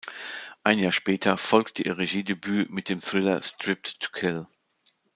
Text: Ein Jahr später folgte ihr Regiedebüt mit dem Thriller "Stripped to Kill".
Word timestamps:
Ein 0.63 0.79
Jahr 0.79 0.91
später 0.93 1.37
folgte 1.37 1.83
ihr 1.83 1.99
Regiedebüt 1.99 2.71
mit 2.71 2.89
dem 2.89 3.01
Thriller 3.01 3.39
"Stripped 3.39 3.99
to 3.99 4.09
Kill". 4.11 4.47